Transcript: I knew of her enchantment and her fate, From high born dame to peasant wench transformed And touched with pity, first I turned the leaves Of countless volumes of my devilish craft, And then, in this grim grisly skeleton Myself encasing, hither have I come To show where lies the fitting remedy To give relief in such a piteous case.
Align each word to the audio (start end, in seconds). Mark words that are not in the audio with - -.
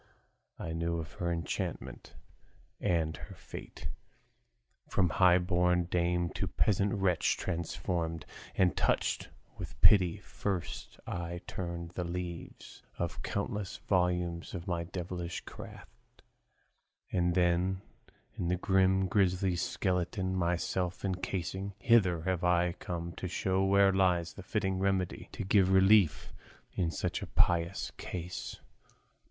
I 0.57 0.73
knew 0.73 0.97
of 0.97 1.11
her 1.19 1.31
enchantment 1.31 2.15
and 2.79 3.15
her 3.15 3.35
fate, 3.35 3.87
From 4.89 5.09
high 5.09 5.37
born 5.37 5.83
dame 5.83 6.29
to 6.31 6.47
peasant 6.47 6.93
wench 6.93 7.37
transformed 7.37 8.25
And 8.55 8.75
touched 8.75 9.29
with 9.59 9.79
pity, 9.81 10.17
first 10.17 10.99
I 11.05 11.41
turned 11.45 11.91
the 11.91 12.03
leaves 12.03 12.81
Of 12.97 13.21
countless 13.21 13.77
volumes 13.77 14.55
of 14.55 14.67
my 14.67 14.85
devilish 14.85 15.41
craft, 15.41 16.23
And 17.11 17.35
then, 17.35 17.81
in 18.33 18.47
this 18.47 18.57
grim 18.59 19.05
grisly 19.07 19.55
skeleton 19.55 20.35
Myself 20.35 21.05
encasing, 21.05 21.75
hither 21.77 22.23
have 22.23 22.43
I 22.43 22.71
come 22.71 23.11
To 23.17 23.27
show 23.27 23.63
where 23.63 23.93
lies 23.93 24.33
the 24.33 24.41
fitting 24.41 24.79
remedy 24.79 25.29
To 25.33 25.43
give 25.43 25.71
relief 25.71 26.33
in 26.73 26.89
such 26.89 27.21
a 27.21 27.27
piteous 27.27 27.91
case. 27.97 28.59